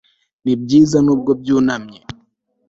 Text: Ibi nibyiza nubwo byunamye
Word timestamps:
Ibi 0.03 0.53
nibyiza 0.53 0.97
nubwo 1.01 1.31
byunamye 1.41 1.99